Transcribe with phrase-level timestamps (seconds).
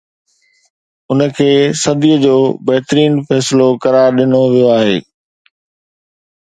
[1.11, 1.51] ان کي
[1.83, 2.35] صدي جو
[2.67, 4.97] بهترين فيصلو قرار ڏنو ويو آهي